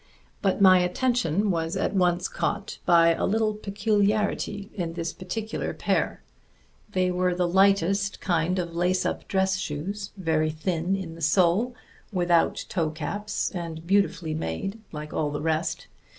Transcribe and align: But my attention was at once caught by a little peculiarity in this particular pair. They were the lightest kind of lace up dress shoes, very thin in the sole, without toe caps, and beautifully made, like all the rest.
But 0.41 0.59
my 0.59 0.79
attention 0.79 1.51
was 1.51 1.77
at 1.77 1.93
once 1.93 2.27
caught 2.27 2.79
by 2.87 3.09
a 3.13 3.23
little 3.23 3.53
peculiarity 3.53 4.71
in 4.73 4.93
this 4.93 5.13
particular 5.13 5.75
pair. 5.75 6.23
They 6.93 7.11
were 7.11 7.35
the 7.35 7.47
lightest 7.47 8.19
kind 8.19 8.57
of 8.57 8.75
lace 8.75 9.05
up 9.05 9.27
dress 9.27 9.57
shoes, 9.57 10.09
very 10.17 10.49
thin 10.49 10.95
in 10.95 11.13
the 11.13 11.21
sole, 11.21 11.75
without 12.11 12.65
toe 12.67 12.89
caps, 12.89 13.51
and 13.51 13.85
beautifully 13.85 14.33
made, 14.33 14.79
like 14.91 15.13
all 15.13 15.29
the 15.29 15.39
rest. 15.39 15.85